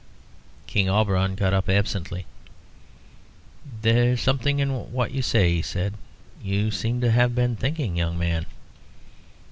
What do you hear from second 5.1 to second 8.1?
you say," he said. "You seem to have been thinking,